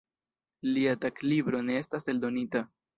[0.77, 2.69] Lia taglibro ne estas eldonita.